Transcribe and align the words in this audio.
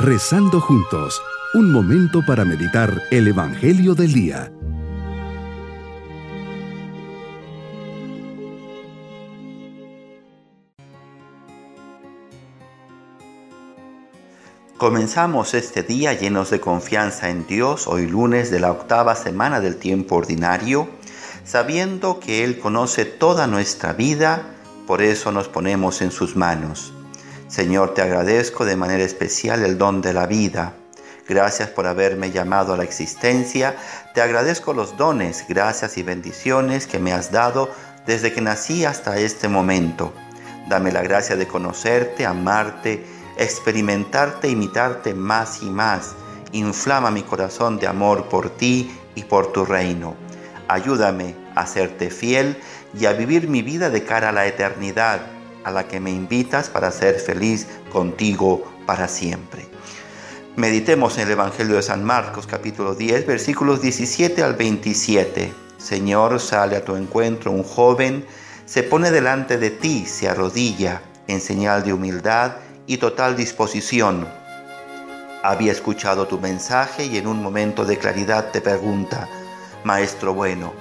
Rezando 0.00 0.60
juntos, 0.60 1.20
un 1.54 1.72
momento 1.72 2.24
para 2.24 2.44
meditar 2.44 3.02
el 3.10 3.26
Evangelio 3.26 3.96
del 3.96 4.12
Día. 4.12 4.52
Comenzamos 14.76 15.54
este 15.54 15.82
día 15.82 16.12
llenos 16.12 16.50
de 16.50 16.60
confianza 16.60 17.30
en 17.30 17.48
Dios, 17.48 17.88
hoy 17.88 18.06
lunes 18.06 18.52
de 18.52 18.60
la 18.60 18.70
octava 18.70 19.16
semana 19.16 19.58
del 19.58 19.78
tiempo 19.78 20.14
ordinario, 20.14 20.88
sabiendo 21.44 22.20
que 22.20 22.44
Él 22.44 22.60
conoce 22.60 23.04
toda 23.04 23.48
nuestra 23.48 23.94
vida, 23.94 24.42
por 24.86 25.02
eso 25.02 25.32
nos 25.32 25.48
ponemos 25.48 26.02
en 26.02 26.12
sus 26.12 26.36
manos. 26.36 26.92
Señor, 27.48 27.94
te 27.94 28.02
agradezco 28.02 28.66
de 28.66 28.76
manera 28.76 29.02
especial 29.02 29.64
el 29.64 29.78
don 29.78 30.02
de 30.02 30.12
la 30.12 30.26
vida. 30.26 30.74
Gracias 31.26 31.70
por 31.70 31.86
haberme 31.86 32.30
llamado 32.30 32.74
a 32.74 32.76
la 32.76 32.84
existencia. 32.84 33.74
Te 34.12 34.20
agradezco 34.20 34.74
los 34.74 34.98
dones, 34.98 35.46
gracias 35.48 35.96
y 35.96 36.02
bendiciones 36.02 36.86
que 36.86 36.98
me 36.98 37.14
has 37.14 37.32
dado 37.32 37.70
desde 38.06 38.34
que 38.34 38.42
nací 38.42 38.84
hasta 38.84 39.18
este 39.18 39.48
momento. 39.48 40.12
Dame 40.68 40.92
la 40.92 41.00
gracia 41.00 41.36
de 41.36 41.48
conocerte, 41.48 42.26
amarte, 42.26 43.06
experimentarte, 43.38 44.48
imitarte 44.48 45.14
más 45.14 45.62
y 45.62 45.70
más. 45.70 46.16
Inflama 46.52 47.10
mi 47.10 47.22
corazón 47.22 47.78
de 47.78 47.86
amor 47.86 48.28
por 48.28 48.50
ti 48.50 48.94
y 49.14 49.22
por 49.24 49.52
tu 49.52 49.64
reino. 49.64 50.16
Ayúdame 50.68 51.34
a 51.54 51.66
serte 51.66 52.10
fiel 52.10 52.58
y 52.92 53.06
a 53.06 53.14
vivir 53.14 53.48
mi 53.48 53.62
vida 53.62 53.88
de 53.88 54.04
cara 54.04 54.28
a 54.28 54.32
la 54.32 54.46
eternidad 54.46 55.37
a 55.68 55.70
la 55.70 55.86
que 55.86 56.00
me 56.00 56.10
invitas 56.10 56.68
para 56.70 56.90
ser 56.90 57.20
feliz 57.20 57.66
contigo 57.92 58.64
para 58.86 59.06
siempre. 59.06 59.68
Meditemos 60.56 61.18
en 61.18 61.26
el 61.26 61.32
Evangelio 61.32 61.76
de 61.76 61.82
San 61.82 62.02
Marcos 62.02 62.46
capítulo 62.46 62.94
10 62.94 63.26
versículos 63.26 63.82
17 63.82 64.42
al 64.42 64.54
27. 64.54 65.52
Señor, 65.76 66.40
sale 66.40 66.76
a 66.76 66.84
tu 66.84 66.96
encuentro 66.96 67.52
un 67.52 67.62
joven, 67.62 68.26
se 68.64 68.82
pone 68.82 69.10
delante 69.10 69.58
de 69.58 69.70
ti, 69.70 70.06
se 70.06 70.28
arrodilla 70.28 71.02
en 71.28 71.40
señal 71.40 71.84
de 71.84 71.92
humildad 71.92 72.56
y 72.86 72.96
total 72.96 73.36
disposición. 73.36 74.26
Había 75.42 75.70
escuchado 75.70 76.26
tu 76.26 76.40
mensaje 76.40 77.04
y 77.04 77.18
en 77.18 77.26
un 77.26 77.42
momento 77.42 77.84
de 77.84 77.98
claridad 77.98 78.50
te 78.50 78.60
pregunta, 78.60 79.28
Maestro 79.84 80.32
bueno, 80.34 80.72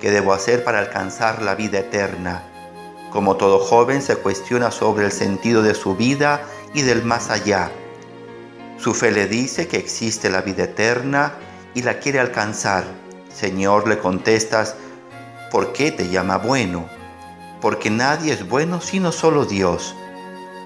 ¿qué 0.00 0.10
debo 0.10 0.34
hacer 0.34 0.62
para 0.62 0.78
alcanzar 0.78 1.42
la 1.42 1.54
vida 1.54 1.78
eterna? 1.78 2.53
Como 3.14 3.36
todo 3.36 3.60
joven 3.60 4.02
se 4.02 4.16
cuestiona 4.16 4.72
sobre 4.72 5.04
el 5.04 5.12
sentido 5.12 5.62
de 5.62 5.76
su 5.76 5.94
vida 5.94 6.42
y 6.74 6.82
del 6.82 7.04
más 7.04 7.30
allá. 7.30 7.70
Su 8.76 8.92
fe 8.92 9.12
le 9.12 9.28
dice 9.28 9.68
que 9.68 9.76
existe 9.76 10.28
la 10.30 10.40
vida 10.40 10.64
eterna 10.64 11.34
y 11.74 11.82
la 11.82 12.00
quiere 12.00 12.18
alcanzar. 12.18 12.82
Señor, 13.32 13.86
le 13.86 13.98
contestas, 14.00 14.74
¿por 15.52 15.72
qué 15.72 15.92
te 15.92 16.08
llama 16.08 16.38
bueno? 16.38 16.88
Porque 17.60 17.88
nadie 17.88 18.32
es 18.32 18.48
bueno 18.48 18.80
sino 18.80 19.12
solo 19.12 19.44
Dios. 19.44 19.94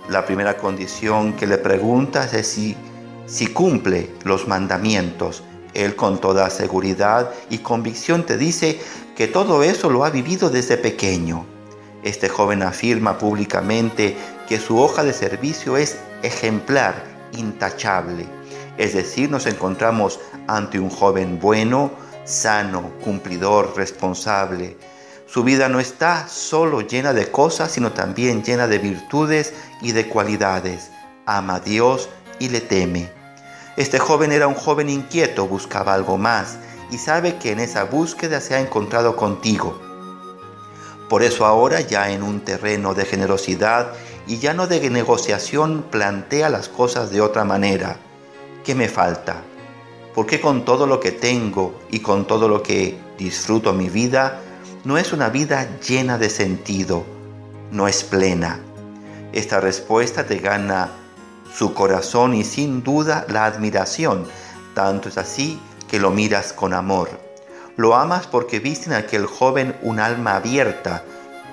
La 0.08 0.24
primera 0.24 0.56
condición 0.56 1.34
que 1.34 1.46
le 1.46 1.58
preguntas 1.58 2.32
es 2.32 2.46
si, 2.46 2.78
si 3.26 3.48
cumple 3.48 4.10
los 4.24 4.48
mandamientos. 4.48 5.42
Él 5.74 5.96
con 5.96 6.19
toda 6.19 6.48
seguridad 6.48 7.30
y 7.50 7.58
convicción 7.58 8.24
te 8.24 8.38
dice 8.38 8.80
que 9.14 9.28
todo 9.28 9.62
eso 9.62 9.91
lo 9.91 10.06
ha 10.06 10.08
vivido 10.08 10.48
desde 10.48 10.78
pequeño. 10.78 11.58
Este 12.04 12.28
joven 12.28 12.62
afirma 12.62 13.18
públicamente 13.18 14.16
que 14.48 14.58
su 14.58 14.78
hoja 14.78 15.02
de 15.02 15.12
servicio 15.12 15.77
es 15.77 15.96
ejemplar, 16.22 17.02
intachable. 17.32 18.27
Es 18.77 18.94
decir, 18.94 19.30
nos 19.30 19.46
encontramos 19.46 20.20
ante 20.46 20.78
un 20.78 20.91
joven 20.91 21.41
bueno, 21.41 21.91
sano, 22.25 22.92
cumplidor, 23.03 23.75
responsable. 23.76 24.76
Su 25.26 25.42
vida 25.42 25.69
no 25.69 25.81
está 25.81 26.28
solo 26.28 26.82
llena 26.82 27.12
de 27.12 27.31
cosas, 27.31 27.72
sino 27.72 27.92
también 27.92 28.44
llena 28.44 28.69
de 28.69 28.78
virtudes 28.78 29.53
y 29.82 29.92
de 29.92 30.08
cualidades. 30.08 30.91
Ama 31.26 31.56
a 31.56 31.60
Dios 31.60 32.08
y 32.38 32.48
le 32.48 32.60
teme. 32.60 33.10
Este 33.76 33.98
joven 33.98 34.31
era 34.32 34.47
un 34.47 34.54
joven 34.54 34.88
inquieto, 34.88 35.47
buscaba 35.47 35.94
algo 35.94 36.16
más 36.16 36.58
y 36.91 36.98
sabe 36.98 37.37
que 37.37 37.53
en 37.53 37.58
esa 37.58 37.84
búsqueda 37.84 38.41
se 38.41 38.54
ha 38.54 38.60
encontrado 38.60 39.16
contigo 39.16 39.88
por 41.08 41.22
eso 41.22 41.46
ahora 41.46 41.80
ya 41.80 42.10
en 42.10 42.22
un 42.22 42.41
terreno 42.41 42.94
de 42.94 43.04
generosidad 43.04 43.92
y 44.26 44.38
ya 44.38 44.52
no 44.52 44.66
de 44.66 44.91
negociación 44.91 45.86
plantea 45.91 46.50
las 46.50 46.69
cosas 46.69 47.10
de 47.10 47.22
otra 47.22 47.44
manera. 47.44 47.96
¿Qué 48.62 48.74
me 48.74 48.88
falta? 48.88 49.42
¿Por 50.14 50.26
qué 50.26 50.41
con 50.41 50.64
todo 50.64 50.86
lo 50.86 51.00
que 51.00 51.12
tengo 51.12 51.80
y 51.91 52.00
con 52.00 52.26
todo 52.26 52.48
lo 52.48 52.62
que 52.62 52.98
disfruto 53.16 53.72
mi 53.72 53.88
vida, 53.88 54.41
no 54.84 54.98
es 54.98 55.12
una 55.12 55.30
vida 55.30 55.78
llena 55.80 56.19
de 56.19 56.28
sentido, 56.28 57.04
no 57.70 57.88
es 57.88 58.04
plena? 58.04 58.60
Esta 59.32 59.60
respuesta 59.60 60.26
te 60.26 60.38
gana 60.38 60.90
su 61.54 61.72
corazón 61.72 62.34
y 62.34 62.44
sin 62.44 62.82
duda 62.82 63.25
la 63.28 63.46
admiración, 63.46 64.26
tanto 64.75 65.08
es 65.08 65.16
así 65.16 65.58
que 65.88 65.98
lo 65.98 66.10
miras 66.10 66.52
con 66.52 66.75
amor. 66.75 67.28
Lo 67.78 67.94
amas 67.94 68.27
porque 68.27 68.59
viste 68.59 68.87
en 68.87 68.94
aquel 68.94 69.27
joven 69.27 69.72
un 69.83 70.00
alma 70.00 70.34
abierta, 70.34 71.05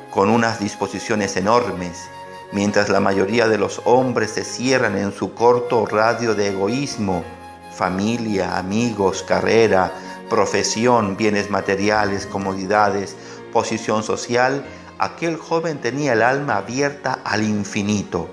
con 0.10 0.32
unas 0.32 0.60
disposiciones 0.60 1.38
enormes, 1.38 2.10
mientras 2.52 2.90
la 2.90 3.00
mayoría 3.00 3.48
de 3.48 3.60
los 3.60 3.84
hombres 3.86 4.32
se 4.32 4.44
cierran 4.44 4.98
en 4.98 5.14
su 5.14 5.36
corto 5.36 5.86
radio 5.86 6.34
de 6.34 6.48
egoísmo, 6.48 7.24
familia, 7.72 8.58
amigos, 8.58 9.22
carrera, 9.22 9.92
profesión, 10.28 11.16
bienes 11.16 11.52
materiales, 11.52 12.26
comodidades, 12.26 13.16
posición 13.54 14.02
social, 14.02 14.66
aquel 14.98 15.38
joven 15.38 15.78
tenía 15.78 16.14
el 16.14 16.24
alma 16.24 16.58
abierta 16.58 17.20
al 17.24 17.44
infinito. 17.44 18.32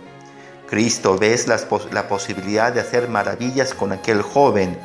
Cristo 0.67 1.19
ves 1.19 1.47
la 1.47 2.09
posibilidad 2.09 2.73
de 2.73 2.81
hacer 2.81 3.11
maravillas 3.11 3.75
con 3.75 3.93
aquel 3.93 4.23
joven, 4.23 4.79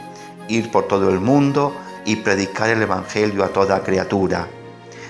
ir 0.49 0.71
por 0.71 0.89
todo 0.89 1.09
el 1.09 1.21
mundo, 1.21 1.73
y 2.07 2.15
predicar 2.15 2.69
el 2.69 2.81
Evangelio 2.81 3.43
a 3.43 3.49
toda 3.49 3.83
criatura. 3.83 4.47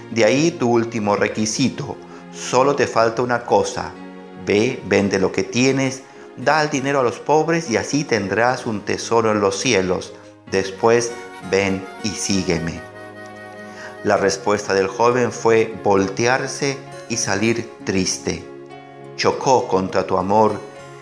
De 0.09 0.25
ahí 0.25 0.49
tu 0.51 0.69
último 0.69 1.15
requisito. 1.15 1.95
Solo 2.33 2.75
te 2.75 2.87
falta 2.87 3.21
una 3.21 3.43
cosa. 3.43 3.91
Ve, 4.45 4.81
vende 4.87 5.19
lo 5.19 5.31
que 5.31 5.43
tienes, 5.43 6.01
da 6.35 6.63
el 6.63 6.71
dinero 6.71 6.99
a 6.99 7.03
los 7.03 7.19
pobres 7.19 7.69
y 7.69 7.77
así 7.77 8.03
tendrás 8.03 8.65
un 8.65 8.81
tesoro 8.81 9.31
en 9.31 9.39
los 9.39 9.59
cielos. 9.59 10.13
Después 10.49 11.11
ven 11.51 11.85
y 12.03 12.09
sígueme. 12.09 12.81
La 14.03 14.17
respuesta 14.17 14.73
del 14.73 14.87
joven 14.87 15.31
fue 15.31 15.75
voltearse 15.83 16.77
y 17.09 17.17
salir 17.17 17.69
triste. 17.83 18.43
Chocó 19.17 19.67
contra 19.67 20.07
tu 20.07 20.17
amor 20.17 20.59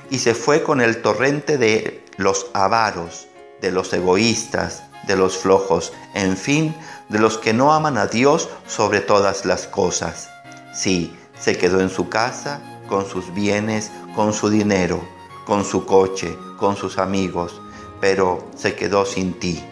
y 0.10 0.20
se 0.20 0.36
fue 0.36 0.62
con 0.62 0.82
el 0.82 1.02
torrente 1.02 1.58
de 1.58 2.04
los 2.18 2.48
avaros, 2.54 3.28
de 3.62 3.72
los 3.72 3.94
egoístas, 3.94 4.84
de 5.08 5.16
los 5.16 5.38
flojos, 5.38 5.94
en 6.14 6.38
fin, 6.38 6.76
de 7.10 7.20
los 7.20 7.38
que 7.38 7.54
no 7.54 7.74
aman 7.74 7.98
a 7.98 8.08
Dios 8.08 8.50
sobre 8.68 9.02
todas 9.02 9.46
las 9.46 9.68
cosas. 9.68 10.30
Sí, 10.74 11.16
se 11.40 11.58
quedó 11.58 11.82
en 11.82 11.90
su 11.90 12.10
casa, 12.10 12.62
con 12.88 13.06
sus 13.06 13.34
bienes, 13.34 13.92
con 14.16 14.34
su 14.34 14.50
dinero, 14.50 15.02
con 15.46 15.64
su 15.64 15.86
coche, 15.86 16.36
con 16.58 16.76
sus 16.76 16.98
amigos, 16.98 17.62
pero 18.00 18.48
se 18.56 18.76
quedó 18.76 19.06
sin 19.06 19.34
ti. 19.40 19.64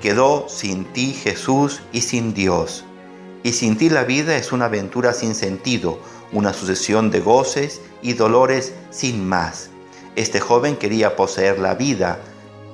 Quedó 0.00 0.48
sin 0.48 0.84
ti 0.86 1.12
Jesús 1.12 1.82
y 1.92 2.00
sin 2.00 2.34
Dios. 2.34 2.84
Y 3.42 3.52
sin 3.52 3.76
ti 3.76 3.90
la 3.90 4.04
vida 4.04 4.36
es 4.36 4.52
una 4.52 4.66
aventura 4.66 5.12
sin 5.12 5.34
sentido, 5.34 5.98
una 6.32 6.52
sucesión 6.52 7.10
de 7.10 7.20
goces 7.20 7.80
y 8.02 8.14
dolores 8.14 8.74
sin 8.90 9.26
más. 9.28 9.70
Este 10.16 10.40
joven 10.40 10.76
quería 10.76 11.16
poseer 11.16 11.58
la 11.58 11.74
vida 11.74 12.20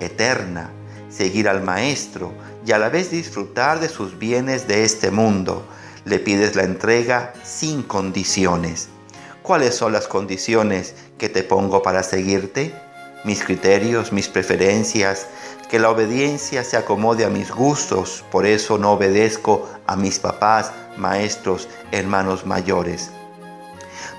eterna, 0.00 0.70
seguir 1.16 1.48
al 1.48 1.62
Maestro 1.62 2.32
y 2.66 2.72
a 2.72 2.78
la 2.78 2.88
vez 2.88 3.10
disfrutar 3.10 3.80
de 3.80 3.88
sus 3.88 4.18
bienes 4.18 4.68
de 4.68 4.84
este 4.84 5.10
mundo. 5.10 5.66
Le 6.04 6.18
pides 6.18 6.54
la 6.56 6.64
entrega 6.64 7.32
sin 7.42 7.82
condiciones. 7.82 8.88
¿Cuáles 9.42 9.74
son 9.74 9.92
las 9.92 10.08
condiciones 10.08 10.94
que 11.18 11.28
te 11.28 11.42
pongo 11.42 11.82
para 11.82 12.02
seguirte? 12.02 12.74
Mis 13.24 13.42
criterios, 13.42 14.12
mis 14.12 14.28
preferencias, 14.28 15.26
que 15.70 15.78
la 15.78 15.90
obediencia 15.90 16.62
se 16.62 16.76
acomode 16.76 17.24
a 17.24 17.30
mis 17.30 17.50
gustos, 17.50 18.24
por 18.30 18.46
eso 18.46 18.78
no 18.78 18.92
obedezco 18.92 19.68
a 19.86 19.96
mis 19.96 20.18
papás, 20.18 20.72
maestros, 20.96 21.68
hermanos 21.90 22.46
mayores. 22.46 23.10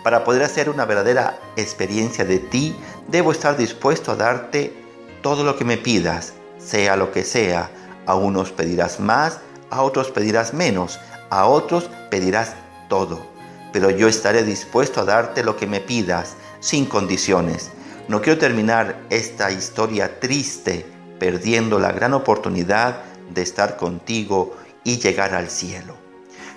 Para 0.03 0.23
poder 0.23 0.44
hacer 0.44 0.69
una 0.69 0.85
verdadera 0.85 1.39
experiencia 1.55 2.25
de 2.25 2.39
ti, 2.39 2.75
debo 3.07 3.31
estar 3.31 3.55
dispuesto 3.55 4.11
a 4.11 4.15
darte 4.15 4.73
todo 5.21 5.44
lo 5.44 5.57
que 5.57 5.65
me 5.65 5.77
pidas, 5.77 6.33
sea 6.68 6.96
lo 6.96 7.12
que 7.12 7.24
sea. 7.24 7.69
A 8.06 8.16
unos 8.16 8.52
pedirás 8.52 9.00
más, 9.00 9.40
a 9.69 9.81
otros 9.81 10.12
pedirás 10.12 10.54
menos, 10.54 11.00
a 11.30 11.46
otros 11.46 11.90
pedirás 12.10 12.54
todo. 12.90 13.25
Pero 13.74 13.90
yo 13.90 14.08
estaré 14.08 14.44
dispuesto 14.44 15.02
a 15.02 15.06
darte 15.06 15.44
lo 15.44 15.58
que 15.58 15.68
me 15.68 15.80
pidas, 15.80 16.36
sin 16.60 16.86
condiciones. 16.86 17.69
No 18.08 18.22
quiero 18.22 18.40
terminar 18.40 19.02
esta 19.10 19.52
historia 19.52 20.19
triste 20.19 20.86
perdiendo 21.19 21.80
la 21.80 21.92
gran 21.92 22.14
oportunidad 22.14 23.02
de 23.34 23.42
estar 23.42 23.75
contigo 23.75 24.56
y 24.84 25.00
llegar 25.00 25.34
al 25.34 25.50
cielo. 25.50 25.96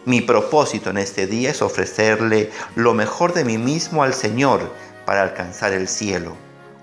Mi 0.06 0.20
propósito 0.20 0.90
en 0.90 0.98
este 0.98 1.26
día 1.26 1.50
es 1.50 1.62
ofrecerle 1.62 2.50
lo 2.74 2.94
mejor 2.94 3.34
de 3.34 3.44
mí 3.44 3.58
mismo 3.58 4.02
al 4.02 4.14
Señor 4.14 4.72
para 5.04 5.22
alcanzar 5.22 5.72
el 5.72 5.88
cielo, 5.88 6.36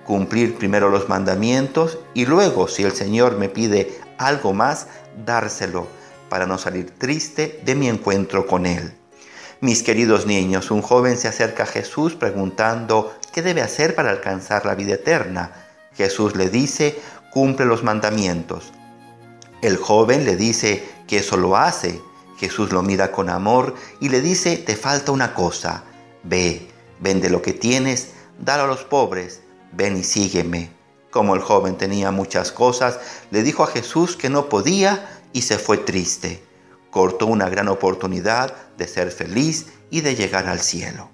cumplir 0.08 0.56
primero 0.56 0.90
los 0.90 1.10
mandamientos 1.10 2.00
y 2.14 2.26
luego, 2.26 2.70
si 2.70 2.84
el 2.84 2.94
Señor 2.94 3.38
me 3.38 3.50
pide 3.50 4.00
algo 4.18 4.54
más, 4.54 4.88
dárselo 5.26 5.86
para 6.30 6.48
no 6.48 6.58
salir 6.58 6.92
triste 6.98 7.62
de 7.66 7.76
mi 7.76 7.90
encuentro 7.90 8.48
con 8.48 8.66
Él. 8.66 8.94
Mis 9.60 9.84
queridos 9.84 10.26
niños, 10.26 10.72
un 10.72 10.82
joven 10.82 11.18
se 11.18 11.28
acerca 11.28 11.64
a 11.64 11.68
Jesús 11.68 12.16
preguntando 12.16 13.14
qué 13.34 13.42
debe 13.42 13.62
hacer 13.62 13.96
para 13.96 14.12
alcanzar 14.12 14.66
la 14.66 14.76
vida 14.76 14.94
eterna. 14.94 15.52
Jesús 15.96 16.38
le 16.38 16.50
dice, 16.50 16.98
cumple 17.32 17.66
los 17.66 17.84
mandamientos. 17.84 18.72
El 19.62 19.76
joven 19.76 20.24
le 20.24 20.38
dice 20.38 20.88
que 21.06 21.18
eso 21.18 21.36
lo 21.36 21.58
hace. 21.58 22.00
Jesús 22.40 22.72
lo 22.72 22.82
mira 22.82 23.12
con 23.12 23.30
amor 23.30 23.76
y 24.00 24.08
le 24.08 24.22
dice, 24.22 24.56
te 24.58 24.78
falta 24.78 25.12
una 25.12 25.34
cosa. 25.34 25.84
Ve, 26.24 26.70
vende 27.02 27.30
lo 27.30 27.42
que 27.42 27.54
tienes, 27.54 28.12
dalo 28.40 28.64
a 28.64 28.68
los 28.68 28.84
pobres, 28.84 29.42
ven 29.72 29.98
y 29.98 30.04
sígueme. 30.04 30.72
Como 31.12 31.36
el 31.36 31.42
joven 31.42 31.78
tenía 31.78 32.12
muchas 32.12 32.52
cosas, 32.52 33.00
le 33.32 33.44
dijo 33.44 33.64
a 33.64 33.68
Jesús 33.68 34.16
que 34.16 34.30
no 34.30 34.50
podía 34.50 35.22
y 35.34 35.42
se 35.42 35.58
fue 35.58 35.78
triste. 35.78 36.44
Cortó 36.92 37.28
una 37.28 37.50
gran 37.50 37.68
oportunidad 37.68 38.54
de 38.78 38.88
ser 38.88 39.12
feliz 39.12 39.68
y 39.90 40.02
de 40.02 40.16
llegar 40.16 40.48
al 40.48 40.60
cielo. 40.60 41.10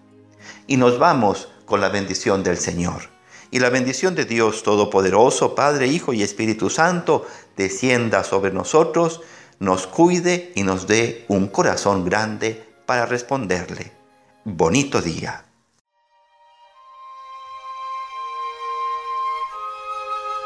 Y 0.68 0.78
nos 0.78 1.00
vamos 1.00 1.50
con 1.66 1.82
la 1.82 1.90
bendición 1.90 2.44
del 2.44 2.58
Señor. 2.58 3.10
Y 3.52 3.60
la 3.60 3.70
bendición 3.70 4.16
de 4.16 4.26
Dios 4.26 4.64
Todopoderoso, 4.64 5.54
Padre, 5.54 5.88
Hijo 5.88 6.14
y 6.14 6.24
Espíritu 6.24 6.70
Santo, 6.70 7.28
descienda 7.56 8.24
sobre 8.24 8.52
nosotros, 8.52 9.22
nos 9.60 9.86
cuide 9.86 10.52
y 10.56 10.64
nos 10.64 10.88
dé 10.88 11.26
un 11.28 11.48
corazón 11.48 12.04
grande 12.04 12.66
para 12.86 13.06
responderle. 13.06 13.92
Bonito 14.44 15.02
día. 15.02 15.46